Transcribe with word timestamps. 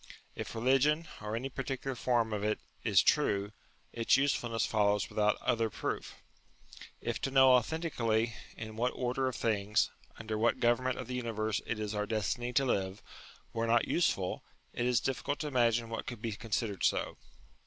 If 0.35 0.55
religion, 0.55 1.07
or 1.21 1.35
any 1.35 1.47
particular 1.49 1.93
form 1.95 2.33
of 2.33 2.43
it, 2.43 2.59
is 2.83 3.03
true, 3.03 3.51
its 3.93 4.17
usefulness 4.17 4.65
follows 4.65 5.07
without 5.07 5.39
other 5.43 5.69
proof. 5.69 6.15
If 7.01 7.21
to 7.21 7.29
know 7.29 7.51
authentically 7.51 8.33
in 8.57 8.77
what 8.77 8.93
order 8.95 9.27
of 9.27 9.35
things, 9.35 9.91
under 10.17 10.39
what 10.39 10.59
government 10.59 10.97
of 10.97 11.05
the 11.05 11.13
universe 11.13 11.61
it 11.67 11.77
is 11.77 11.93
our 11.93 12.07
destiny 12.07 12.51
to 12.53 12.65
live, 12.65 13.03
were 13.53 13.67
not 13.67 13.87
useful, 13.87 14.43
it 14.73 14.87
is 14.87 15.01
difficult 15.01 15.37
to 15.41 15.47
imagine 15.47 15.87
what 15.87 16.07
could 16.07 16.19
be 16.19 16.31
considered 16.31 16.83
so. 16.83 17.17